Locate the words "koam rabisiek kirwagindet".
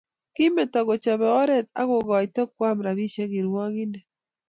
2.55-4.05